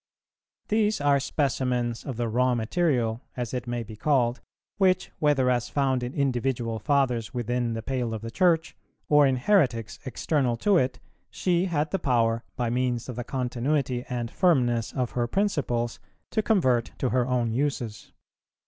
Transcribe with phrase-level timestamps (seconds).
[0.69, 4.41] These are specimens of the raw material, as it may be called,
[4.79, 8.75] which, whether as found in individual Fathers within the pale of the Church,
[9.09, 14.03] or in heretics external to it, she had the power, by means of the continuity
[14.09, 15.99] and firmness of her principles,
[16.31, 18.11] to convert to her own uses.